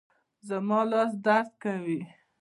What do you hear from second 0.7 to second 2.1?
لاس درد کوي